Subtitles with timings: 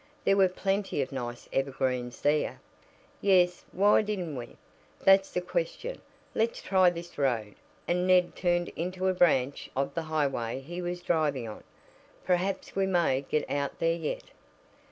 [0.25, 2.59] "There were plenty of nice evergreens there."
[3.21, 4.57] "Yes, why didn't we?
[5.01, 6.01] That's the question.
[6.33, 7.53] Let's try this road,"
[7.87, 11.63] and Ned turned into a branch of the highway he was driving on.
[12.25, 14.23] "Perhaps we may get out there yet."